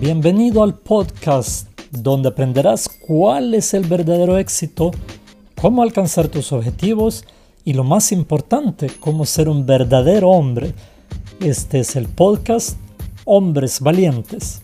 Bienvenido 0.00 0.62
al 0.62 0.76
podcast 0.76 1.66
donde 1.90 2.28
aprenderás 2.28 2.88
cuál 2.88 3.52
es 3.52 3.74
el 3.74 3.84
verdadero 3.84 4.38
éxito, 4.38 4.92
cómo 5.60 5.82
alcanzar 5.82 6.28
tus 6.28 6.52
objetivos 6.52 7.24
y 7.64 7.72
lo 7.72 7.82
más 7.82 8.12
importante, 8.12 8.92
cómo 9.00 9.26
ser 9.26 9.48
un 9.48 9.66
verdadero 9.66 10.30
hombre. 10.30 10.72
Este 11.40 11.80
es 11.80 11.96
el 11.96 12.06
podcast 12.06 12.78
Hombres 13.24 13.80
Valientes. 13.80 14.62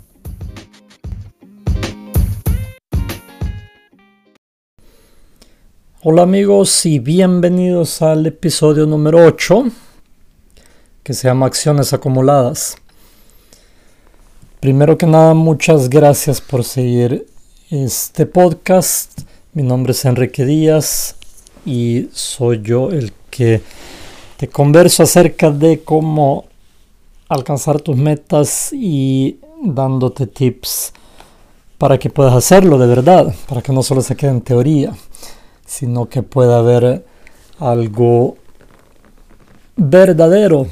Hola 6.05 6.23
amigos 6.23 6.87
y 6.87 7.01
bienvenidos 7.01 8.03
al 8.03 8.25
episodio 8.25 8.87
número 8.87 9.27
8 9.27 9.65
que 11.03 11.13
se 11.13 11.27
llama 11.27 11.47
Acciones 11.47 11.93
Acumuladas. 11.93 12.77
Primero 14.65 14.97
que 14.97 15.05
nada, 15.05 15.35
muchas 15.35 15.91
gracias 15.91 16.41
por 16.41 16.65
seguir 16.65 17.27
este 17.69 18.25
podcast. 18.25 19.21
Mi 19.53 19.63
nombre 19.63 19.93
es 19.93 20.03
Enrique 20.07 20.47
Díaz 20.47 21.17
y 21.67 22.09
soy 22.15 22.63
yo 22.63 22.89
el 22.89 23.13
que 23.29 23.61
te 24.39 24.49
converso 24.49 25.03
acerca 25.03 25.51
de 25.51 25.83
cómo 25.83 26.47
alcanzar 27.29 27.83
tus 27.83 27.99
metas 27.99 28.71
y 28.73 29.39
dándote 29.63 30.27
tips 30.27 30.95
para 31.77 31.99
que 31.99 32.09
puedas 32.09 32.33
hacerlo 32.33 32.79
de 32.79 32.87
verdad, 32.87 33.35
para 33.47 33.61
que 33.61 33.71
no 33.71 33.83
solo 33.83 34.01
se 34.01 34.17
quede 34.17 34.31
en 34.31 34.41
teoría, 34.41 34.95
sino 35.67 36.09
que 36.09 36.23
pueda 36.23 36.61
haber 36.61 37.05
algo 37.59 38.39
verdadero 39.77 40.69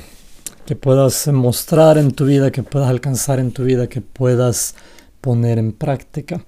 que 0.72 0.76
puedas 0.76 1.28
mostrar 1.28 1.98
en 1.98 2.12
tu 2.12 2.24
vida, 2.24 2.50
que 2.50 2.62
puedas 2.62 2.88
alcanzar 2.88 3.38
en 3.38 3.52
tu 3.52 3.64
vida, 3.64 3.88
que 3.88 4.00
puedas 4.00 4.74
poner 5.20 5.58
en 5.58 5.72
práctica. 5.72 6.42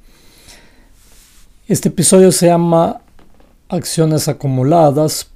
Este 1.68 1.90
episodio 1.90 2.32
se 2.32 2.46
llama 2.46 3.02
Acciones 3.68 4.26
acumuladas. 4.28 5.28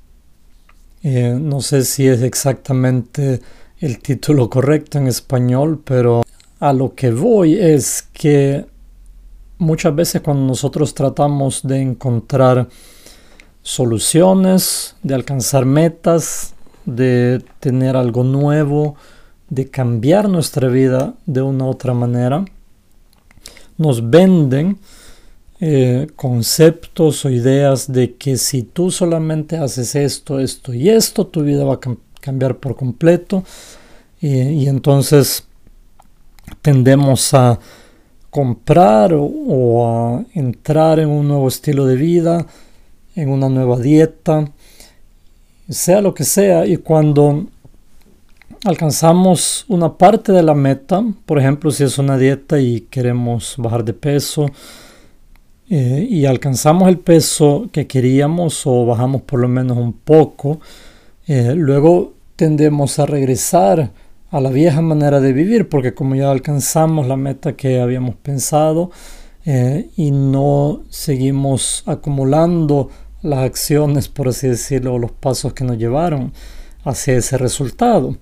Eh, 1.02 1.36
no 1.38 1.60
sé 1.60 1.84
si 1.84 2.06
es 2.06 2.22
exactamente 2.22 3.42
el 3.80 3.98
título 3.98 4.48
correcto 4.48 4.96
en 4.96 5.06
español, 5.06 5.82
pero 5.84 6.22
a 6.58 6.72
lo 6.72 6.94
que 6.94 7.10
voy 7.10 7.58
es 7.58 8.08
que 8.14 8.64
muchas 9.58 9.94
veces 9.94 10.22
cuando 10.22 10.46
nosotros 10.46 10.94
tratamos 10.94 11.60
de 11.62 11.82
encontrar 11.82 12.70
soluciones, 13.60 14.96
de 15.02 15.14
alcanzar 15.14 15.66
metas, 15.66 16.54
de 16.88 17.44
tener 17.60 17.96
algo 17.96 18.24
nuevo, 18.24 18.96
de 19.50 19.68
cambiar 19.68 20.28
nuestra 20.28 20.68
vida 20.68 21.14
de 21.26 21.42
una 21.42 21.64
u 21.64 21.68
otra 21.68 21.94
manera. 21.94 22.44
Nos 23.76 24.08
venden 24.10 24.78
eh, 25.60 26.08
conceptos 26.16 27.24
o 27.24 27.30
ideas 27.30 27.92
de 27.92 28.14
que 28.14 28.36
si 28.36 28.62
tú 28.62 28.90
solamente 28.90 29.56
haces 29.58 29.94
esto, 29.94 30.40
esto 30.40 30.72
y 30.72 30.88
esto, 30.88 31.26
tu 31.26 31.42
vida 31.42 31.64
va 31.64 31.74
a 31.74 31.80
cambiar 32.20 32.56
por 32.56 32.76
completo. 32.76 33.44
y 34.20 34.66
entonces 34.66 35.46
tendemos 36.62 37.32
a 37.34 37.58
comprar 38.30 39.12
o 39.14 39.86
a 39.86 40.24
entrar 40.34 40.98
en 40.98 41.08
un 41.08 41.28
nuevo 41.28 41.48
estilo 41.48 41.86
de 41.86 41.96
vida, 41.96 42.46
en 43.14 43.30
una 43.30 43.48
nueva 43.48 43.78
dieta, 43.78 44.50
sea 45.68 46.00
lo 46.00 46.14
que 46.14 46.24
sea, 46.24 46.66
y 46.66 46.76
cuando 46.78 47.46
alcanzamos 48.64 49.64
una 49.68 49.96
parte 49.96 50.32
de 50.32 50.42
la 50.42 50.54
meta, 50.54 51.04
por 51.26 51.38
ejemplo, 51.38 51.70
si 51.70 51.84
es 51.84 51.98
una 51.98 52.18
dieta 52.18 52.60
y 52.60 52.82
queremos 52.82 53.54
bajar 53.58 53.84
de 53.84 53.92
peso, 53.92 54.46
eh, 55.70 56.06
y 56.08 56.24
alcanzamos 56.24 56.88
el 56.88 56.98
peso 56.98 57.68
que 57.70 57.86
queríamos 57.86 58.66
o 58.66 58.86
bajamos 58.86 59.22
por 59.22 59.40
lo 59.40 59.48
menos 59.48 59.76
un 59.76 59.92
poco, 59.92 60.60
eh, 61.26 61.54
luego 61.54 62.14
tendemos 62.36 62.98
a 62.98 63.06
regresar 63.06 63.90
a 64.30 64.40
la 64.40 64.50
vieja 64.50 64.80
manera 64.80 65.20
de 65.20 65.32
vivir, 65.32 65.68
porque 65.68 65.92
como 65.92 66.14
ya 66.14 66.30
alcanzamos 66.30 67.06
la 67.06 67.16
meta 67.16 67.54
que 67.54 67.80
habíamos 67.80 68.14
pensado 68.14 68.90
eh, 69.44 69.90
y 69.96 70.10
no 70.10 70.82
seguimos 70.88 71.82
acumulando 71.86 72.88
las 73.22 73.40
acciones, 73.40 74.08
por 74.08 74.28
así 74.28 74.48
decirlo, 74.48 74.98
los 74.98 75.12
pasos 75.12 75.52
que 75.52 75.64
nos 75.64 75.78
llevaron 75.78 76.32
hacia 76.84 77.16
ese 77.16 77.38
resultado. 77.38 78.16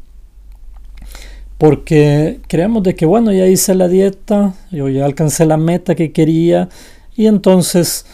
Porque 1.58 2.40
creemos 2.48 2.82
de 2.82 2.94
que, 2.94 3.06
bueno, 3.06 3.32
ya 3.32 3.46
hice 3.46 3.74
la 3.74 3.88
dieta, 3.88 4.54
yo 4.70 4.88
ya 4.88 5.04
alcancé 5.04 5.46
la 5.46 5.56
meta 5.56 5.94
que 5.94 6.12
quería 6.12 6.68
y 7.16 7.26
entonces 7.26 8.04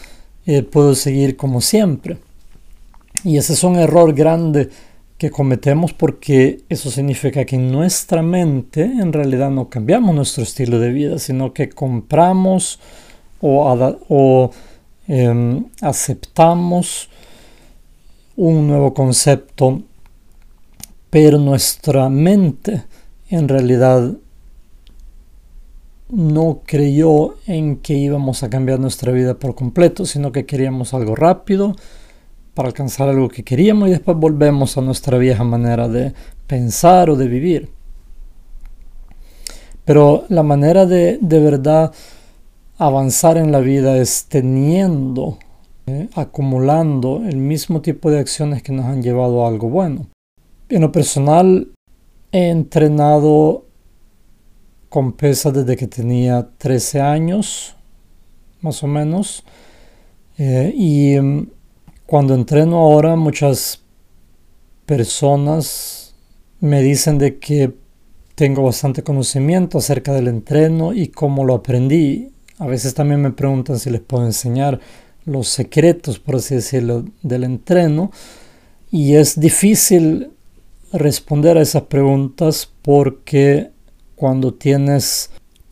eh, 0.45 0.63
puedo 0.63 0.95
seguir 0.95 1.35
como 1.35 1.59
siempre. 1.59 2.17
Y 3.23 3.37
ese 3.37 3.53
es 3.53 3.63
un 3.63 3.75
error 3.75 4.13
grande 4.13 4.69
que 5.17 5.29
cometemos 5.29 5.93
porque 5.93 6.61
eso 6.69 6.89
significa 6.89 7.45
que 7.45 7.55
en 7.55 7.71
nuestra 7.71 8.21
mente 8.21 8.83
en 8.83 9.13
realidad 9.13 9.51
no 9.51 9.69
cambiamos 9.69 10.15
nuestro 10.15 10.43
estilo 10.43 10.79
de 10.79 10.91
vida, 10.91 11.19
sino 11.19 11.53
que 11.53 11.69
compramos 11.69 12.79
o, 13.39 13.95
o 14.09 14.51
Em, 15.07 15.65
aceptamos 15.81 17.09
un 18.35 18.67
nuevo 18.67 18.93
concepto, 18.93 19.81
pero 21.09 21.37
nuestra 21.37 22.09
mente 22.09 22.83
en 23.29 23.47
realidad 23.47 24.13
no 26.09 26.61
creyó 26.65 27.35
en 27.47 27.77
que 27.77 27.95
íbamos 27.95 28.43
a 28.43 28.49
cambiar 28.49 28.79
nuestra 28.79 29.11
vida 29.11 29.33
por 29.33 29.55
completo, 29.55 30.05
sino 30.05 30.31
que 30.31 30.45
queríamos 30.45 30.93
algo 30.93 31.15
rápido 31.15 31.75
para 32.53 32.67
alcanzar 32.67 33.09
algo 33.09 33.29
que 33.29 33.43
queríamos 33.43 33.89
y 33.89 33.91
después 33.91 34.15
volvemos 34.17 34.77
a 34.77 34.81
nuestra 34.81 35.17
vieja 35.17 35.43
manera 35.43 35.87
de 35.87 36.13
pensar 36.47 37.09
o 37.09 37.15
de 37.15 37.27
vivir. 37.27 37.69
Pero 39.85 40.25
la 40.29 40.43
manera 40.43 40.85
de, 40.85 41.17
de 41.19 41.39
verdad 41.39 41.91
avanzar 42.77 43.37
en 43.37 43.51
la 43.51 43.59
vida 43.59 43.97
es 43.97 44.25
teniendo, 44.25 45.37
eh, 45.87 46.09
acumulando 46.15 47.23
el 47.25 47.37
mismo 47.37 47.81
tipo 47.81 48.09
de 48.09 48.19
acciones 48.19 48.63
que 48.63 48.71
nos 48.71 48.85
han 48.85 49.01
llevado 49.01 49.45
a 49.45 49.49
algo 49.49 49.69
bueno. 49.69 50.07
En 50.69 50.81
lo 50.81 50.91
personal, 50.91 51.71
he 52.31 52.49
entrenado 52.49 53.65
con 54.89 55.13
pesas 55.13 55.53
desde 55.53 55.75
que 55.75 55.87
tenía 55.87 56.49
13 56.57 57.01
años, 57.01 57.75
más 58.61 58.83
o 58.83 58.87
menos. 58.87 59.43
Eh, 60.37 60.73
y 60.75 61.19
mm, 61.19 61.47
cuando 62.05 62.33
entreno 62.33 62.77
ahora, 62.77 63.15
muchas 63.15 63.81
personas 64.85 66.15
me 66.59 66.81
dicen 66.81 67.17
de 67.17 67.39
que 67.39 67.73
tengo 68.35 68.63
bastante 68.63 69.03
conocimiento 69.03 69.77
acerca 69.77 70.13
del 70.13 70.27
entreno 70.27 70.93
y 70.93 71.07
cómo 71.09 71.45
lo 71.45 71.53
aprendí. 71.53 72.32
A 72.63 72.65
veces 72.65 72.93
también 72.93 73.21
me 73.21 73.31
preguntan 73.31 73.77
si 73.77 73.89
les 73.89 73.99
puedo 73.99 74.25
enseñar 74.25 74.79
los 75.25 75.49
secretos, 75.49 76.17
por 76.17 76.37
así 76.37 76.55
decirlo, 76.55 77.03
del 77.21 77.43
entreno. 77.43 78.09
Y 78.89 79.15
es 79.15 79.37
difícil 79.37 80.29
responder 80.93 81.57
a 81.57 81.61
esas 81.61 81.81
preguntas 81.83 82.71
porque 82.81 83.71
cuando 84.15 84.53
tienes 84.53 85.31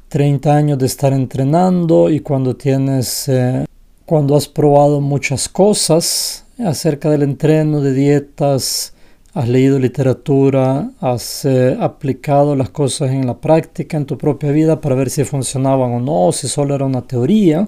30 0.09 0.53
años 0.53 0.80
de 0.80 0.88
estar 0.88 1.13
entrenando 1.13 2.09
y 2.09 2.19
cuando 2.19 2.57
tienes 2.57 3.30
eh, 3.30 3.63
cuando 4.06 4.35
has 4.35 4.50
probado 4.50 5.00
muchas 5.00 5.47
cosas 5.47 6.44
acerca 6.59 7.09
del 7.09 7.24
entreno, 7.24 7.80
de 7.80 7.94
dietas, 7.94 8.94
has 9.34 9.47
leído 9.47 9.80
literatura, 9.80 10.92
has 11.00 11.45
eh, 11.45 11.78
aplicado 11.80 12.56
las 12.56 12.69
cosas 12.69 13.12
en 13.12 13.25
la 13.25 13.38
práctica, 13.38 13.98
en 13.98 14.06
tu 14.06 14.18
propia 14.18 14.51
vida 14.51 14.81
para 14.81 14.95
ver 14.95 15.10
si 15.10 15.24
funcionaban 15.24 15.94
o 15.94 16.00
no, 16.00 16.31
si 16.31 16.48
solo 16.48 16.75
era 16.75 16.86
una 16.86 17.01
teoría. 17.01 17.68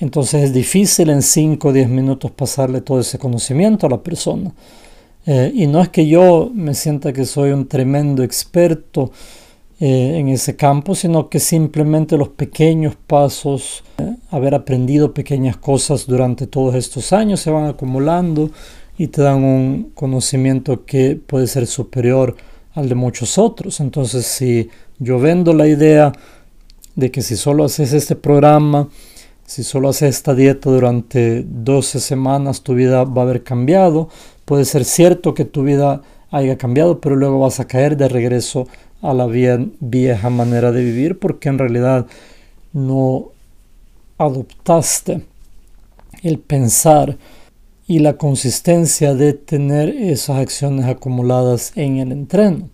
Entonces 0.00 0.44
es 0.44 0.52
difícil 0.52 1.10
en 1.10 1.22
5 1.22 1.68
o 1.68 1.72
10 1.72 1.88
minutos 1.88 2.30
pasarle 2.30 2.80
todo 2.80 3.00
ese 3.00 3.18
conocimiento 3.18 3.86
a 3.86 3.90
la 3.90 4.02
persona. 4.02 4.52
Eh, 5.26 5.52
y 5.54 5.66
no 5.66 5.80
es 5.80 5.88
que 5.90 6.06
yo 6.06 6.50
me 6.52 6.74
sienta 6.74 7.12
que 7.12 7.24
soy 7.24 7.50
un 7.50 7.66
tremendo 7.68 8.22
experto 8.22 9.12
eh, 9.80 10.18
en 10.18 10.28
ese 10.28 10.56
campo, 10.56 10.94
sino 10.94 11.28
que 11.28 11.40
simplemente 11.40 12.16
los 12.16 12.28
pequeños 12.28 12.96
pasos, 13.06 13.84
haber 14.30 14.54
aprendido 14.54 15.12
pequeñas 15.12 15.56
cosas 15.56 16.06
durante 16.06 16.46
todos 16.46 16.74
estos 16.74 17.12
años 17.12 17.40
se 17.40 17.50
van 17.50 17.66
acumulando 17.66 18.50
y 18.96 19.08
te 19.08 19.22
dan 19.22 19.42
un 19.42 19.90
conocimiento 19.94 20.84
que 20.84 21.16
puede 21.16 21.46
ser 21.46 21.66
superior 21.66 22.36
al 22.74 22.88
de 22.88 22.94
muchos 22.94 23.38
otros. 23.38 23.80
Entonces, 23.80 24.26
si 24.26 24.68
yo 24.98 25.18
vendo 25.18 25.52
la 25.52 25.66
idea 25.66 26.12
de 26.94 27.10
que 27.10 27.22
si 27.22 27.36
solo 27.36 27.64
haces 27.64 27.92
este 27.92 28.16
programa, 28.16 28.88
si 29.46 29.62
solo 29.62 29.88
haces 29.88 30.16
esta 30.16 30.34
dieta 30.34 30.70
durante 30.70 31.44
12 31.46 32.00
semanas, 32.00 32.62
tu 32.62 32.74
vida 32.74 33.04
va 33.04 33.22
a 33.22 33.24
haber 33.24 33.42
cambiado, 33.42 34.08
puede 34.44 34.64
ser 34.64 34.84
cierto 34.84 35.34
que 35.34 35.44
tu 35.44 35.64
vida 35.64 36.02
haya 36.30 36.56
cambiado, 36.56 37.00
pero 37.00 37.16
luego 37.16 37.38
vas 37.40 37.60
a 37.60 37.66
caer 37.66 37.96
de 37.96 38.08
regreso 38.08 38.66
a 39.02 39.12
la 39.12 39.26
vieja 39.26 40.30
manera 40.30 40.72
de 40.72 40.82
vivir 40.82 41.18
porque 41.18 41.48
en 41.48 41.58
realidad 41.58 42.06
no 42.72 43.26
adoptaste 44.18 45.22
el 46.22 46.38
pensar 46.38 47.16
y 47.86 47.98
la 47.98 48.16
consistencia 48.16 49.14
de 49.14 49.34
tener 49.34 49.90
esas 49.90 50.38
acciones 50.38 50.86
acumuladas 50.86 51.72
en 51.76 51.98
el 51.98 52.12
entreno. 52.12 52.70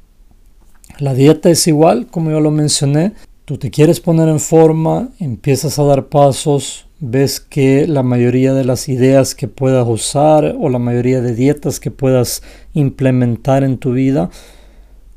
La 0.98 1.14
dieta 1.14 1.50
es 1.50 1.66
igual, 1.66 2.06
como 2.06 2.30
yo 2.30 2.40
lo 2.40 2.50
mencioné, 2.50 3.12
tú 3.44 3.58
te 3.58 3.70
quieres 3.70 4.00
poner 4.00 4.28
en 4.28 4.40
forma, 4.40 5.08
empiezas 5.18 5.78
a 5.78 5.84
dar 5.84 6.06
pasos, 6.06 6.86
ves 7.00 7.40
que 7.40 7.86
la 7.86 8.02
mayoría 8.02 8.52
de 8.52 8.64
las 8.64 8.88
ideas 8.88 9.34
que 9.34 9.48
puedas 9.48 9.88
usar 9.88 10.56
o 10.60 10.68
la 10.68 10.78
mayoría 10.78 11.22
de 11.22 11.34
dietas 11.34 11.80
que 11.80 11.90
puedas 11.90 12.42
implementar 12.74 13.64
en 13.64 13.78
tu 13.78 13.92
vida 13.92 14.30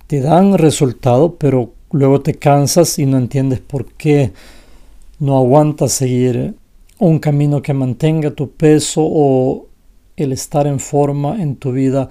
te 0.08 0.22
dan 0.22 0.58
resultado, 0.58 1.36
pero 1.36 1.74
luego 1.92 2.22
te 2.22 2.36
cansas 2.36 2.98
y 2.98 3.06
no 3.06 3.18
entiendes 3.18 3.60
por 3.60 3.86
qué 3.94 4.32
no 5.20 5.38
aguantas 5.38 5.92
seguir 5.92 6.56
un 7.00 7.20
camino 7.20 7.62
que 7.62 7.74
mantenga 7.74 8.32
tu 8.32 8.50
peso 8.52 9.02
o 9.04 9.68
el 10.16 10.32
estar 10.32 10.68
en 10.68 10.80
forma 10.80 11.42
en 11.42 11.56
tu 11.56 11.72
vida 11.72 12.10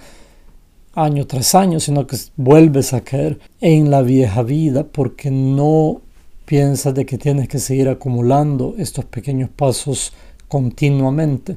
año 0.95 1.27
tras 1.27 1.55
año, 1.55 1.81
sino 1.81 2.07
que 2.07 2.17
vuelves 2.37 2.93
a 2.93 3.03
caer 3.03 3.39
en 3.61 3.91
la 3.91 4.03
vieja 4.03 4.43
vida 4.43 4.85
porque 4.85 5.31
no 5.31 6.03
piensas 6.45 6.95
de 6.95 7.07
que 7.07 7.19
tienes 7.19 7.49
que 7.49 7.59
seguir 7.59 7.89
acumulando 7.89 8.75
estos 8.77 9.05
pequeños 9.05 9.49
pasos 9.51 10.13
continuamente. 10.49 11.57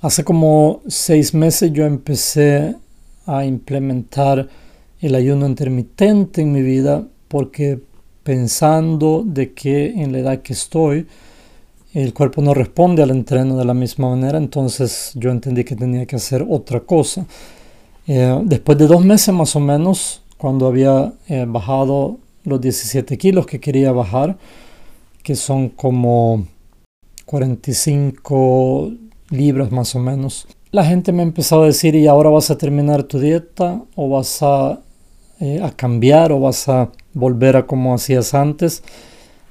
Hace 0.00 0.24
como 0.24 0.82
seis 0.86 1.34
meses 1.34 1.72
yo 1.72 1.86
empecé 1.86 2.76
a 3.26 3.44
implementar 3.44 4.48
el 5.00 5.14
ayuno 5.14 5.46
intermitente 5.46 6.42
en 6.42 6.52
mi 6.52 6.62
vida 6.62 7.06
porque 7.28 7.80
pensando 8.22 9.22
de 9.24 9.54
que 9.54 9.86
en 9.86 10.12
la 10.12 10.18
edad 10.18 10.42
que 10.42 10.52
estoy 10.52 11.06
el 11.94 12.12
cuerpo 12.12 12.42
no 12.42 12.54
responde 12.54 13.02
al 13.02 13.10
entreno 13.10 13.56
de 13.56 13.64
la 13.64 13.74
misma 13.74 14.10
manera, 14.10 14.38
entonces 14.38 15.12
yo 15.14 15.30
entendí 15.30 15.64
que 15.64 15.74
tenía 15.74 16.06
que 16.06 16.16
hacer 16.16 16.46
otra 16.48 16.80
cosa. 16.80 17.26
Eh, 18.06 18.40
después 18.44 18.76
de 18.78 18.86
dos 18.86 19.04
meses 19.04 19.34
más 19.34 19.56
o 19.56 19.60
menos, 19.60 20.22
cuando 20.36 20.66
había 20.66 21.12
eh, 21.28 21.44
bajado 21.48 22.18
los 22.44 22.60
17 22.60 23.18
kilos 23.18 23.46
que 23.46 23.60
quería 23.60 23.92
bajar, 23.92 24.36
que 25.22 25.34
son 25.34 25.68
como 25.70 26.46
45 27.26 28.92
libras 29.30 29.70
más 29.70 29.94
o 29.94 29.98
menos. 29.98 30.46
La 30.70 30.84
gente 30.84 31.12
me 31.12 31.22
empezó 31.22 31.62
a 31.62 31.66
decir, 31.66 31.94
¿y 31.94 32.06
ahora 32.06 32.30
vas 32.30 32.50
a 32.50 32.58
terminar 32.58 33.02
tu 33.02 33.18
dieta? 33.18 33.82
¿O 33.94 34.08
vas 34.08 34.42
a, 34.42 34.80
eh, 35.40 35.60
a 35.62 35.70
cambiar? 35.70 36.32
¿O 36.32 36.40
vas 36.40 36.68
a 36.68 36.90
volver 37.14 37.56
a 37.56 37.66
como 37.66 37.94
hacías 37.94 38.34
antes? 38.34 38.82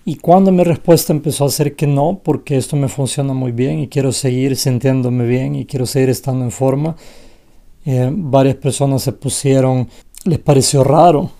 Y 0.10 0.16
cuando 0.16 0.54
mi 0.54 0.64
respuesta 0.64 1.12
empezó 1.12 1.44
a 1.44 1.50
ser 1.50 1.76
que 1.76 1.86
no, 1.86 2.22
porque 2.24 2.56
esto 2.56 2.78
me 2.78 2.88
funciona 2.88 3.34
muy 3.34 3.52
bien 3.52 3.80
y 3.80 3.90
quiero 3.90 4.14
seguir 4.14 4.56
sintiéndome 4.56 5.26
bien 5.26 5.54
y 5.54 5.66
quiero 5.66 5.86
seguir 5.86 6.10
estando 6.10 6.46
en 6.46 6.52
forma, 6.52 6.96
eh, 7.86 8.10
varias 8.10 8.56
personas 8.56 9.02
se 9.02 9.12
pusieron, 9.12 9.90
les 10.24 10.40
pareció 10.40 10.86
raro 10.86 11.32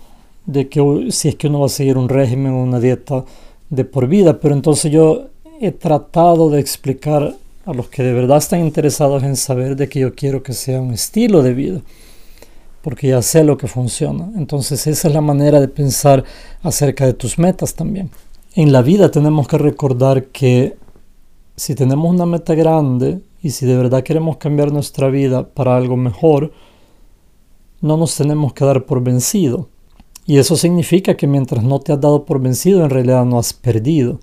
de 0.44 0.68
que 0.68 1.06
si 1.12 1.30
es 1.30 1.36
que 1.36 1.46
uno 1.46 1.60
va 1.60 1.66
a 1.66 1.70
seguir 1.70 1.96
un 1.96 2.10
régimen 2.10 2.52
o 2.52 2.62
una 2.62 2.78
dieta 2.78 3.24
de 3.70 3.86
por 3.86 4.06
vida, 4.06 4.38
pero 4.38 4.54
entonces 4.54 4.92
yo 4.92 5.28
he 5.62 5.72
tratado 5.72 6.50
de 6.50 6.60
explicar 6.60 7.36
a 7.64 7.72
los 7.72 7.88
que 7.88 8.02
de 8.02 8.12
verdad 8.12 8.36
están 8.36 8.60
interesados 8.60 9.22
en 9.22 9.36
saber 9.36 9.76
de 9.76 9.88
que 9.88 10.00
yo 10.00 10.14
quiero 10.14 10.42
que 10.42 10.52
sea 10.52 10.78
un 10.78 10.92
estilo 10.92 11.42
de 11.42 11.54
vida, 11.54 11.80
porque 12.82 13.08
ya 13.08 13.22
sé 13.22 13.44
lo 13.44 13.56
que 13.56 13.66
funciona. 13.66 14.30
Entonces 14.36 14.86
esa 14.86 15.08
es 15.08 15.14
la 15.14 15.22
manera 15.22 15.58
de 15.58 15.68
pensar 15.68 16.22
acerca 16.62 17.06
de 17.06 17.14
tus 17.14 17.38
metas 17.38 17.72
también. 17.72 18.10
En 18.58 18.72
la 18.72 18.82
vida 18.82 19.08
tenemos 19.12 19.46
que 19.46 19.56
recordar 19.56 20.30
que 20.30 20.76
si 21.54 21.76
tenemos 21.76 22.12
una 22.12 22.26
meta 22.26 22.56
grande 22.56 23.20
y 23.40 23.50
si 23.50 23.66
de 23.66 23.76
verdad 23.76 24.02
queremos 24.02 24.38
cambiar 24.38 24.72
nuestra 24.72 25.10
vida 25.10 25.48
para 25.48 25.76
algo 25.76 25.96
mejor, 25.96 26.50
no 27.80 27.96
nos 27.96 28.16
tenemos 28.16 28.52
que 28.54 28.64
dar 28.64 28.84
por 28.84 29.00
vencido 29.00 29.68
y 30.26 30.38
eso 30.38 30.56
significa 30.56 31.16
que 31.16 31.28
mientras 31.28 31.62
no 31.62 31.78
te 31.78 31.92
has 31.92 32.00
dado 32.00 32.24
por 32.24 32.40
vencido, 32.40 32.82
en 32.82 32.90
realidad 32.90 33.24
no 33.24 33.38
has 33.38 33.52
perdido. 33.52 34.18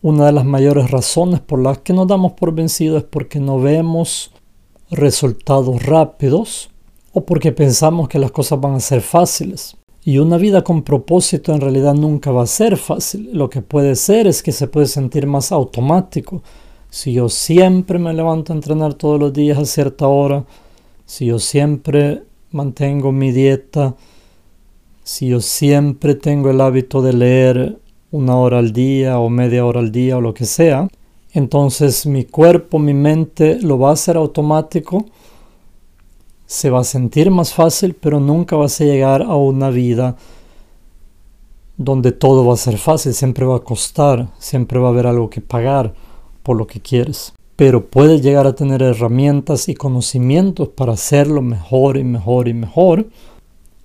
Una 0.00 0.24
de 0.24 0.32
las 0.32 0.46
mayores 0.46 0.90
razones 0.90 1.40
por 1.40 1.60
las 1.60 1.76
que 1.76 1.92
nos 1.92 2.08
damos 2.08 2.32
por 2.32 2.54
vencido 2.54 2.96
es 2.96 3.04
porque 3.04 3.38
no 3.38 3.60
vemos 3.60 4.32
resultados 4.90 5.82
rápidos 5.82 6.70
o 7.12 7.26
porque 7.26 7.52
pensamos 7.52 8.08
que 8.08 8.18
las 8.18 8.32
cosas 8.32 8.58
van 8.58 8.76
a 8.76 8.80
ser 8.80 9.02
fáciles. 9.02 9.76
Y 10.04 10.18
una 10.18 10.36
vida 10.36 10.62
con 10.62 10.82
propósito 10.82 11.54
en 11.54 11.60
realidad 11.62 11.94
nunca 11.94 12.30
va 12.30 12.42
a 12.42 12.46
ser 12.46 12.76
fácil. 12.76 13.30
Lo 13.32 13.48
que 13.48 13.62
puede 13.62 13.96
ser 13.96 14.26
es 14.26 14.42
que 14.42 14.52
se 14.52 14.68
puede 14.68 14.86
sentir 14.86 15.26
más 15.26 15.50
automático. 15.50 16.42
Si 16.90 17.14
yo 17.14 17.28
siempre 17.28 17.98
me 17.98 18.12
levanto 18.12 18.52
a 18.52 18.56
entrenar 18.56 18.94
todos 18.94 19.18
los 19.18 19.32
días 19.32 19.58
a 19.58 19.64
cierta 19.64 20.06
hora, 20.06 20.44
si 21.06 21.26
yo 21.26 21.38
siempre 21.38 22.22
mantengo 22.50 23.12
mi 23.12 23.32
dieta, 23.32 23.96
si 25.02 25.28
yo 25.28 25.40
siempre 25.40 26.14
tengo 26.14 26.50
el 26.50 26.60
hábito 26.60 27.02
de 27.02 27.12
leer 27.12 27.78
una 28.10 28.36
hora 28.36 28.58
al 28.58 28.72
día 28.72 29.18
o 29.18 29.28
media 29.28 29.66
hora 29.66 29.80
al 29.80 29.90
día 29.90 30.18
o 30.18 30.20
lo 30.20 30.34
que 30.34 30.44
sea, 30.44 30.88
entonces 31.32 32.06
mi 32.06 32.24
cuerpo, 32.24 32.78
mi 32.78 32.94
mente 32.94 33.58
lo 33.60 33.78
va 33.78 33.90
a 33.90 33.94
hacer 33.94 34.16
automático, 34.16 35.04
se 36.46 36.70
va 36.70 36.80
a 36.80 36.84
sentir 36.84 37.30
más 37.30 37.52
fácil, 37.52 37.94
pero 37.94 38.20
nunca 38.20 38.56
vas 38.56 38.80
a 38.80 38.84
llegar 38.84 39.22
a 39.22 39.36
una 39.36 39.70
vida 39.70 40.16
donde 41.76 42.12
todo 42.12 42.46
va 42.46 42.54
a 42.54 42.58
ser 42.58 42.78
fácil, 42.78 43.14
siempre 43.14 43.44
va 43.44 43.56
a 43.56 43.64
costar, 43.64 44.28
siempre 44.38 44.78
va 44.78 44.88
a 44.88 44.90
haber 44.90 45.06
algo 45.06 45.30
que 45.30 45.40
pagar 45.40 45.94
por 46.42 46.56
lo 46.56 46.66
que 46.66 46.80
quieres. 46.80 47.32
Pero 47.56 47.86
puedes 47.86 48.22
llegar 48.22 48.46
a 48.46 48.54
tener 48.54 48.82
herramientas 48.82 49.68
y 49.68 49.74
conocimientos 49.74 50.68
para 50.68 50.92
hacerlo 50.92 51.40
mejor 51.40 51.96
y 51.96 52.04
mejor 52.04 52.48
y 52.48 52.54
mejor 52.54 53.06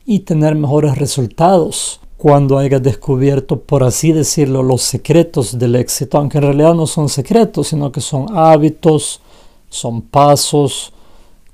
y 0.06 0.20
tener 0.22 0.56
mejores 0.56 0.98
resultados 0.98 2.02
cuando 2.18 2.58
hayas 2.58 2.84
descubierto, 2.84 3.62
por 3.62 3.84
así 3.84 4.12
decirlo, 4.12 4.62
los 4.62 4.82
secretos 4.82 5.58
del 5.58 5.76
éxito, 5.76 6.18
aunque 6.18 6.40
en 6.40 6.44
realidad 6.44 6.74
no 6.74 6.86
son 6.86 7.08
secretos, 7.08 7.68
sino 7.68 7.92
que 7.92 8.02
son 8.02 8.26
hábitos, 8.38 9.22
son 9.70 10.02
pasos, 10.02 10.92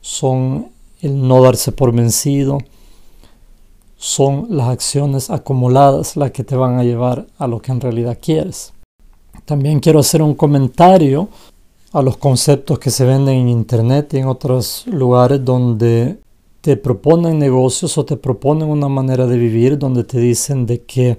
son 0.02 0.70
el 1.02 1.28
no 1.28 1.42
darse 1.42 1.72
por 1.72 1.92
vencido, 1.94 2.60
son 3.98 4.48
las 4.50 4.70
acciones 4.70 5.30
acumuladas 5.30 6.18
las 6.18 6.32
que 6.32 6.44
te 6.44 6.56
van 6.56 6.78
a 6.78 6.84
llevar 6.84 7.28
a 7.38 7.48
lo 7.48 7.62
que 7.62 7.72
en 7.72 7.82
realidad 7.82 8.18
quieres. 8.22 8.74
También 9.46 9.80
quiero 9.80 10.00
hacer 10.00 10.22
un 10.22 10.36
comentario 10.36 11.30
a 11.92 12.02
los 12.02 12.18
conceptos 12.18 12.78
que 12.80 12.92
se 12.92 13.06
venden 13.06 13.36
en 13.36 13.50
internet 13.50 14.14
y 14.14 14.18
en 14.18 14.28
otros 14.28 14.86
lugares 14.88 15.44
donde 15.44 16.18
te 16.62 16.78
proponen 16.78 17.40
negocios 17.40 17.98
o 17.98 18.06
te 18.06 18.18
proponen 18.18 18.68
una 18.68 18.90
manera 18.90 19.28
de 19.28 19.38
vivir 19.38 19.78
donde 19.78 20.04
te 20.04 20.20
dicen 20.20 20.66
de 20.66 20.82
que 20.82 21.18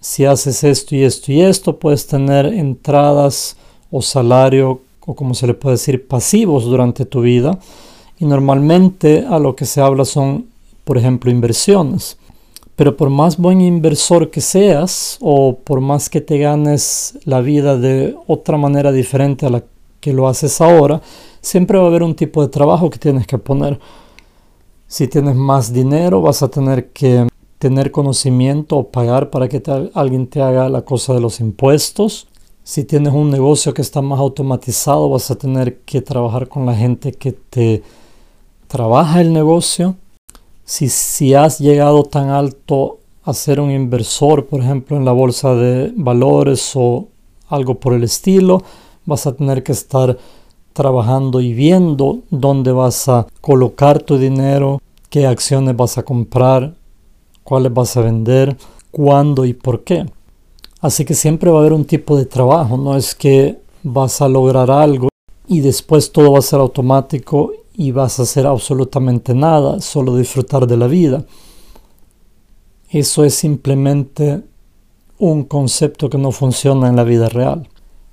si 0.00 0.24
haces 0.24 0.64
esto 0.64 0.94
y 0.94 1.02
esto 1.02 1.32
y 1.32 1.42
esto 1.42 1.78
puedes 1.78 2.06
tener 2.06 2.46
entradas 2.46 3.56
o 3.90 4.00
salario 4.02 4.80
o 5.04 5.14
como 5.14 5.34
se 5.34 5.46
le 5.46 5.54
puede 5.54 5.74
decir 5.74 6.06
pasivos 6.06 6.64
durante 6.64 7.04
tu 7.04 7.20
vida 7.20 7.58
y 8.18 8.24
normalmente 8.26 9.24
a 9.28 9.38
lo 9.38 9.56
que 9.56 9.66
se 9.66 9.80
habla 9.80 10.04
son 10.04 10.46
por 10.84 10.98
ejemplo 10.98 11.30
inversiones 11.30 12.18
pero 12.76 12.96
por 12.96 13.08
más 13.10 13.36
buen 13.36 13.60
inversor 13.60 14.30
que 14.30 14.40
seas 14.40 15.18
o 15.20 15.56
por 15.56 15.80
más 15.80 16.08
que 16.08 16.20
te 16.20 16.38
ganes 16.38 17.18
la 17.24 17.40
vida 17.40 17.76
de 17.76 18.16
otra 18.26 18.56
manera 18.56 18.92
diferente 18.92 19.46
a 19.46 19.50
la 19.50 19.64
que 20.00 20.12
lo 20.12 20.28
haces 20.28 20.60
ahora 20.60 21.00
siempre 21.40 21.78
va 21.78 21.84
a 21.84 21.88
haber 21.88 22.02
un 22.02 22.14
tipo 22.14 22.42
de 22.42 22.48
trabajo 22.48 22.90
que 22.90 22.98
tienes 22.98 23.26
que 23.26 23.38
poner 23.38 23.78
si 24.86 25.08
tienes 25.08 25.34
más 25.34 25.72
dinero, 25.72 26.20
vas 26.20 26.42
a 26.44 26.48
tener 26.48 26.92
que 26.92 27.26
tener 27.58 27.90
conocimiento 27.90 28.76
o 28.76 28.90
pagar 28.90 29.30
para 29.30 29.48
que 29.48 29.60
alguien 29.92 30.28
te 30.28 30.40
haga 30.40 30.68
la 30.68 30.82
cosa 30.82 31.14
de 31.14 31.20
los 31.20 31.40
impuestos. 31.40 32.28
Si 32.62 32.84
tienes 32.84 33.12
un 33.12 33.28
negocio 33.28 33.74
que 33.74 33.82
está 33.82 34.02
más 34.02 34.20
automatizado, 34.20 35.08
vas 35.08 35.32
a 35.32 35.34
tener 35.34 35.80
que 35.80 36.00
trabajar 36.00 36.46
con 36.46 36.64
la 36.64 36.76
gente 36.76 37.10
que 37.10 37.32
te 37.32 37.82
trabaja 38.74 39.20
el 39.20 39.32
negocio. 39.32 39.94
Si, 40.64 40.88
si 40.88 41.32
has 41.32 41.60
llegado 41.60 42.02
tan 42.02 42.30
alto 42.30 42.98
a 43.22 43.32
ser 43.32 43.60
un 43.60 43.70
inversor, 43.70 44.46
por 44.46 44.62
ejemplo, 44.62 44.96
en 44.96 45.04
la 45.04 45.12
bolsa 45.12 45.54
de 45.54 45.92
valores 45.94 46.72
o 46.74 47.06
algo 47.46 47.76
por 47.76 47.92
el 47.92 48.02
estilo, 48.02 48.64
vas 49.06 49.28
a 49.28 49.32
tener 49.36 49.62
que 49.62 49.70
estar 49.70 50.18
trabajando 50.72 51.40
y 51.40 51.54
viendo 51.54 52.22
dónde 52.30 52.72
vas 52.72 53.08
a 53.08 53.28
colocar 53.40 54.02
tu 54.02 54.18
dinero, 54.18 54.82
qué 55.08 55.24
acciones 55.24 55.76
vas 55.76 55.96
a 55.96 56.02
comprar, 56.02 56.74
cuáles 57.44 57.72
vas 57.72 57.96
a 57.96 58.00
vender, 58.00 58.56
cuándo 58.90 59.44
y 59.44 59.54
por 59.54 59.84
qué. 59.84 60.04
Así 60.80 61.04
que 61.04 61.14
siempre 61.14 61.48
va 61.48 61.58
a 61.58 61.60
haber 61.60 61.74
un 61.74 61.84
tipo 61.84 62.16
de 62.16 62.26
trabajo, 62.26 62.76
no 62.76 62.96
es 62.96 63.14
que 63.14 63.56
vas 63.84 64.20
a 64.20 64.28
lograr 64.28 64.68
algo 64.68 65.10
y 65.54 65.60
después 65.60 66.10
todo 66.10 66.32
va 66.32 66.40
a 66.40 66.42
ser 66.42 66.58
automático 66.58 67.52
y 67.76 67.92
vas 67.92 68.18
a 68.18 68.24
hacer 68.24 68.44
absolutamente 68.44 69.34
nada, 69.34 69.80
solo 69.80 70.16
disfrutar 70.16 70.66
de 70.66 70.76
la 70.76 70.88
vida. 70.88 71.24
Eso 72.90 73.22
es 73.22 73.36
simplemente 73.36 74.42
un 75.16 75.44
concepto 75.44 76.10
que 76.10 76.18
no 76.18 76.32
funciona 76.32 76.88
en 76.88 76.96
la 76.96 77.04
vida 77.04 77.28
real. 77.28 77.68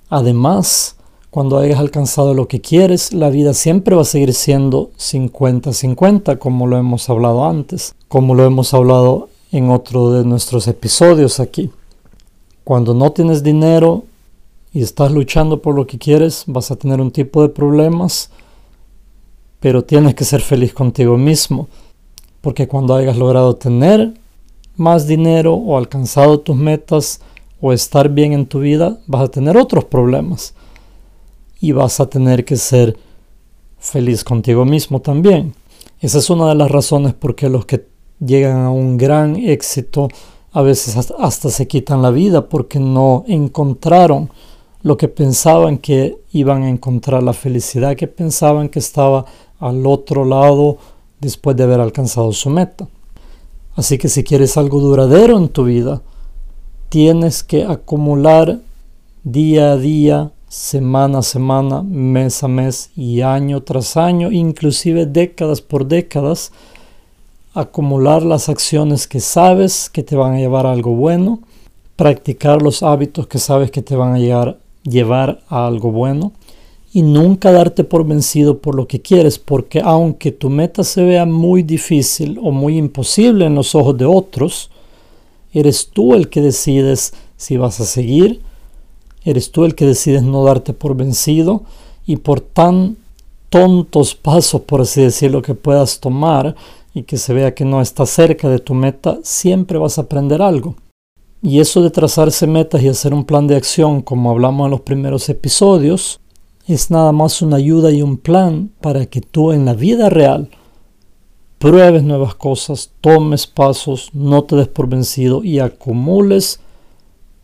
Además, 0.08 0.94
cuando 1.30 1.58
hayas 1.58 1.80
alcanzado 1.80 2.32
lo 2.32 2.46
que 2.46 2.60
quieres, 2.60 3.12
la 3.12 3.28
vida 3.28 3.54
siempre 3.54 3.96
va 3.96 4.02
a 4.02 4.04
seguir 4.04 4.34
siendo 4.34 4.92
50-50, 4.98 6.38
como 6.38 6.68
lo 6.68 6.78
hemos 6.78 7.10
hablado 7.10 7.44
antes, 7.44 7.96
como 8.06 8.36
lo 8.36 8.44
hemos 8.44 8.72
hablado 8.72 9.30
en 9.50 9.68
otro 9.68 10.12
de 10.12 10.24
nuestros 10.24 10.68
episodios 10.68 11.40
aquí. 11.40 11.72
Cuando 12.62 12.94
no 12.94 13.10
tienes 13.10 13.42
dinero 13.42 14.04
y 14.72 14.82
estás 14.82 15.12
luchando 15.12 15.60
por 15.60 15.74
lo 15.74 15.86
que 15.86 15.98
quieres, 15.98 16.44
vas 16.46 16.70
a 16.70 16.76
tener 16.76 17.00
un 17.00 17.10
tipo 17.10 17.42
de 17.42 17.50
problemas, 17.50 18.30
pero 19.60 19.84
tienes 19.84 20.14
que 20.14 20.24
ser 20.24 20.40
feliz 20.40 20.72
contigo 20.72 21.18
mismo, 21.18 21.68
porque 22.40 22.66
cuando 22.66 22.94
hayas 22.94 23.16
logrado 23.16 23.56
tener 23.56 24.14
más 24.76 25.06
dinero 25.06 25.54
o 25.54 25.76
alcanzado 25.76 26.40
tus 26.40 26.56
metas 26.56 27.20
o 27.60 27.72
estar 27.72 28.08
bien 28.08 28.32
en 28.32 28.46
tu 28.46 28.60
vida, 28.60 28.98
vas 29.06 29.22
a 29.22 29.30
tener 29.30 29.56
otros 29.56 29.84
problemas 29.84 30.54
y 31.60 31.72
vas 31.72 32.00
a 32.00 32.06
tener 32.06 32.44
que 32.44 32.56
ser 32.56 32.96
feliz 33.78 34.24
contigo 34.24 34.64
mismo 34.64 35.00
también. 35.00 35.54
Esa 36.00 36.18
es 36.18 36.30
una 36.30 36.48
de 36.48 36.54
las 36.54 36.70
razones 36.70 37.14
por 37.14 37.34
qué 37.36 37.48
los 37.48 37.66
que 37.66 37.86
llegan 38.18 38.58
a 38.60 38.70
un 38.70 38.96
gran 38.96 39.36
éxito 39.36 40.08
a 40.52 40.62
veces 40.62 40.96
hasta 40.96 41.50
se 41.50 41.68
quitan 41.68 42.02
la 42.02 42.10
vida 42.10 42.48
porque 42.48 42.78
no 42.78 43.24
encontraron 43.26 44.30
lo 44.82 44.96
que 44.96 45.08
pensaban 45.08 45.78
que 45.78 46.18
iban 46.32 46.62
a 46.62 46.70
encontrar, 46.70 47.22
la 47.22 47.32
felicidad 47.32 47.96
que 47.96 48.08
pensaban 48.08 48.68
que 48.68 48.78
estaba 48.78 49.24
al 49.58 49.86
otro 49.86 50.24
lado 50.24 50.78
después 51.20 51.56
de 51.56 51.62
haber 51.62 51.80
alcanzado 51.80 52.32
su 52.32 52.50
meta. 52.50 52.88
Así 53.74 53.96
que 53.96 54.08
si 54.08 54.24
quieres 54.24 54.56
algo 54.56 54.80
duradero 54.80 55.38
en 55.38 55.48
tu 55.48 55.64
vida, 55.64 56.02
tienes 56.88 57.42
que 57.42 57.64
acumular 57.64 58.58
día 59.24 59.72
a 59.72 59.76
día, 59.76 60.32
semana 60.48 61.20
a 61.20 61.22
semana, 61.22 61.82
mes 61.82 62.42
a 62.42 62.48
mes 62.48 62.90
y 62.96 63.22
año 63.22 63.62
tras 63.62 63.96
año, 63.96 64.30
inclusive 64.32 65.06
décadas 65.06 65.62
por 65.62 65.86
décadas, 65.86 66.52
acumular 67.54 68.22
las 68.22 68.48
acciones 68.48 69.06
que 69.06 69.20
sabes 69.20 69.88
que 69.88 70.02
te 70.02 70.16
van 70.16 70.34
a 70.34 70.38
llevar 70.38 70.66
a 70.66 70.72
algo 70.72 70.94
bueno, 70.94 71.40
practicar 71.96 72.60
los 72.60 72.82
hábitos 72.82 73.26
que 73.26 73.38
sabes 73.38 73.70
que 73.70 73.80
te 73.80 73.96
van 73.96 74.14
a 74.14 74.18
llegar, 74.18 74.58
llevar 74.84 75.42
a 75.48 75.66
algo 75.66 75.90
bueno 75.90 76.32
y 76.92 77.02
nunca 77.02 77.52
darte 77.52 77.84
por 77.84 78.06
vencido 78.06 78.58
por 78.58 78.74
lo 78.74 78.86
que 78.86 79.00
quieres, 79.00 79.38
porque 79.38 79.80
aunque 79.82 80.30
tu 80.30 80.50
meta 80.50 80.84
se 80.84 81.02
vea 81.02 81.24
muy 81.24 81.62
difícil 81.62 82.38
o 82.42 82.50
muy 82.50 82.76
imposible 82.76 83.46
en 83.46 83.54
los 83.54 83.74
ojos 83.74 83.96
de 83.96 84.04
otros, 84.04 84.70
eres 85.52 85.88
tú 85.90 86.14
el 86.14 86.28
que 86.28 86.42
decides 86.42 87.14
si 87.36 87.56
vas 87.56 87.80
a 87.80 87.86
seguir, 87.86 88.40
eres 89.24 89.50
tú 89.52 89.64
el 89.64 89.74
que 89.74 89.86
decides 89.86 90.22
no 90.22 90.44
darte 90.44 90.74
por 90.74 90.94
vencido 90.94 91.62
y 92.06 92.16
por 92.16 92.40
tan 92.40 92.96
tontos 93.48 94.14
pasos, 94.14 94.62
por 94.62 94.82
así 94.82 95.02
decirlo, 95.02 95.42
que 95.42 95.54
puedas 95.54 96.00
tomar 96.00 96.54
y 96.94 97.04
que 97.04 97.16
se 97.16 97.32
vea 97.32 97.54
que 97.54 97.64
no 97.64 97.80
estás 97.80 98.10
cerca 98.10 98.48
de 98.48 98.58
tu 98.58 98.74
meta, 98.74 99.18
siempre 99.22 99.78
vas 99.78 99.98
a 99.98 100.02
aprender 100.02 100.42
algo. 100.42 100.74
Y 101.44 101.58
eso 101.58 101.82
de 101.82 101.90
trazarse 101.90 102.46
metas 102.46 102.82
y 102.82 102.88
hacer 102.88 103.12
un 103.12 103.24
plan 103.24 103.48
de 103.48 103.56
acción, 103.56 104.00
como 104.00 104.30
hablamos 104.30 104.66
en 104.66 104.70
los 104.70 104.82
primeros 104.82 105.28
episodios, 105.28 106.20
es 106.68 106.92
nada 106.92 107.10
más 107.10 107.42
una 107.42 107.56
ayuda 107.56 107.90
y 107.90 108.00
un 108.00 108.16
plan 108.16 108.70
para 108.80 109.06
que 109.06 109.20
tú 109.20 109.50
en 109.50 109.64
la 109.64 109.74
vida 109.74 110.08
real 110.08 110.50
pruebes 111.58 112.04
nuevas 112.04 112.36
cosas, 112.36 112.92
tomes 113.00 113.48
pasos, 113.48 114.10
no 114.12 114.44
te 114.44 114.54
des 114.54 114.68
por 114.68 114.88
vencido 114.88 115.42
y 115.42 115.58
acumules 115.58 116.60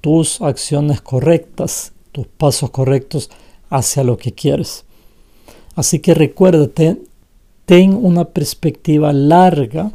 tus 0.01 0.41
acciones 0.43 1.01
correctas, 1.01 1.93
tus 2.13 2.29
pasos 2.29 2.71
correctos 2.71 3.31
hacia 3.69 4.05
lo 4.05 4.17
que 4.17 4.33
quieres. 4.33 4.85
Así 5.75 5.99
que 5.99 6.15
recuérdate, 6.15 7.03
ten 7.65 7.95
una 7.95 8.27
perspectiva 8.27 9.13
larga, 9.13 9.91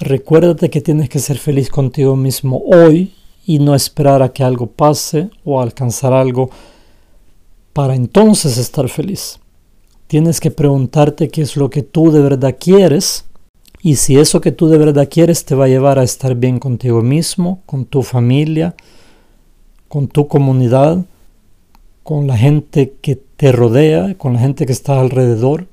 recuérdate 0.00 0.68
que 0.68 0.80
tienes 0.80 1.08
que 1.08 1.20
ser 1.20 1.38
feliz 1.38 1.70
contigo 1.70 2.16
mismo 2.16 2.62
hoy 2.66 3.12
y 3.46 3.58
no 3.58 3.74
esperar 3.74 4.22
a 4.22 4.32
que 4.32 4.44
algo 4.44 4.66
pase 4.66 5.30
o 5.44 5.60
alcanzar 5.60 6.12
algo 6.12 6.50
para 7.72 7.94
entonces 7.94 8.58
estar 8.58 8.88
feliz. 8.88 9.40
Tienes 10.06 10.40
que 10.40 10.50
preguntarte 10.50 11.28
qué 11.28 11.42
es 11.42 11.56
lo 11.56 11.70
que 11.70 11.82
tú 11.82 12.10
de 12.10 12.20
verdad 12.20 12.56
quieres 12.58 13.24
y 13.82 13.96
si 13.96 14.18
eso 14.18 14.40
que 14.40 14.52
tú 14.52 14.68
de 14.68 14.76
verdad 14.76 15.08
quieres 15.10 15.44
te 15.44 15.54
va 15.54 15.64
a 15.64 15.68
llevar 15.68 15.98
a 15.98 16.02
estar 16.02 16.34
bien 16.34 16.58
contigo 16.58 17.00
mismo, 17.00 17.62
con 17.64 17.86
tu 17.86 18.02
familia, 18.02 18.74
con 19.88 20.08
tu 20.08 20.28
comunidad, 20.28 21.04
con 22.02 22.26
la 22.26 22.36
gente 22.36 22.94
que 23.00 23.16
te 23.16 23.52
rodea, 23.52 24.14
con 24.16 24.34
la 24.34 24.40
gente 24.40 24.66
que 24.66 24.72
está 24.72 25.00
alrededor, 25.00 25.68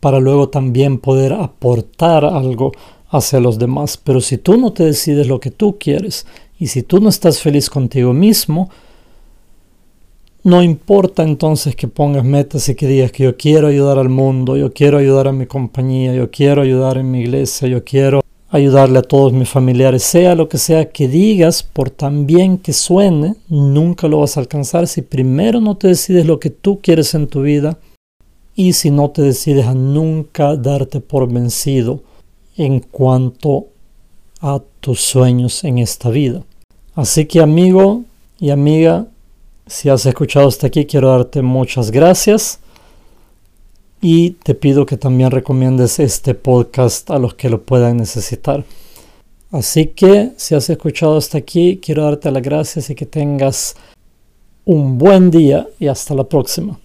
para 0.00 0.20
luego 0.20 0.48
también 0.48 0.98
poder 0.98 1.32
aportar 1.32 2.24
algo 2.24 2.72
hacia 3.08 3.40
los 3.40 3.58
demás. 3.58 3.96
Pero 3.96 4.20
si 4.20 4.38
tú 4.38 4.56
no 4.56 4.72
te 4.72 4.84
decides 4.84 5.28
lo 5.28 5.38
que 5.38 5.50
tú 5.50 5.76
quieres 5.78 6.26
y 6.58 6.68
si 6.68 6.82
tú 6.82 7.00
no 7.00 7.08
estás 7.08 7.40
feliz 7.40 7.68
contigo 7.68 8.12
mismo, 8.12 8.70
no 10.42 10.62
importa 10.62 11.24
entonces 11.24 11.74
que 11.74 11.88
pongas 11.88 12.24
metas 12.24 12.68
y 12.68 12.76
que 12.76 12.86
digas 12.86 13.10
que 13.10 13.24
yo 13.24 13.36
quiero 13.36 13.66
ayudar 13.66 13.98
al 13.98 14.08
mundo, 14.08 14.56
yo 14.56 14.72
quiero 14.72 14.98
ayudar 14.98 15.26
a 15.26 15.32
mi 15.32 15.46
compañía, 15.46 16.14
yo 16.14 16.30
quiero 16.30 16.62
ayudar 16.62 16.98
en 16.98 17.10
mi 17.10 17.22
iglesia, 17.22 17.66
yo 17.66 17.82
quiero 17.82 18.20
ayudarle 18.48 19.00
a 19.00 19.02
todos 19.02 19.32
mis 19.32 19.48
familiares, 19.48 20.04
sea 20.04 20.36
lo 20.36 20.48
que 20.48 20.58
sea 20.58 20.90
que 20.90 21.08
digas, 21.08 21.64
por 21.64 21.90
tan 21.90 22.26
bien 22.26 22.58
que 22.58 22.72
suene, 22.72 23.34
nunca 23.48 24.06
lo 24.06 24.20
vas 24.20 24.36
a 24.36 24.40
alcanzar 24.40 24.86
si 24.86 25.02
primero 25.02 25.60
no 25.60 25.76
te 25.76 25.88
decides 25.88 26.24
lo 26.26 26.38
que 26.38 26.50
tú 26.50 26.78
quieres 26.80 27.12
en 27.14 27.26
tu 27.26 27.42
vida 27.42 27.78
y 28.54 28.72
si 28.74 28.90
no 28.90 29.10
te 29.10 29.22
decides 29.22 29.66
a 29.66 29.74
nunca 29.74 30.56
darte 30.56 31.00
por 31.00 31.30
vencido 31.30 32.02
en 32.56 32.80
cuanto 32.80 33.66
a 34.46 34.62
tus 34.80 35.00
sueños 35.00 35.64
en 35.64 35.78
esta 35.78 36.10
vida. 36.10 36.42
Así 36.94 37.26
que 37.26 37.40
amigo 37.40 38.04
y 38.38 38.50
amiga, 38.50 39.06
si 39.66 39.88
has 39.88 40.06
escuchado 40.06 40.48
hasta 40.48 40.68
aquí, 40.68 40.86
quiero 40.86 41.10
darte 41.10 41.42
muchas 41.42 41.90
gracias 41.90 42.60
y 44.00 44.30
te 44.30 44.54
pido 44.54 44.86
que 44.86 44.96
también 44.96 45.30
recomiendes 45.30 45.98
este 45.98 46.34
podcast 46.34 47.10
a 47.10 47.18
los 47.18 47.34
que 47.34 47.50
lo 47.50 47.62
puedan 47.62 47.96
necesitar. 47.96 48.64
Así 49.50 49.86
que 49.86 50.32
si 50.36 50.54
has 50.54 50.70
escuchado 50.70 51.16
hasta 51.16 51.38
aquí, 51.38 51.80
quiero 51.82 52.04
darte 52.04 52.30
las 52.30 52.42
gracias 52.42 52.90
y 52.90 52.94
que 52.94 53.06
tengas 53.06 53.74
un 54.64 54.98
buen 54.98 55.30
día 55.30 55.66
y 55.78 55.88
hasta 55.88 56.14
la 56.14 56.24
próxima. 56.24 56.78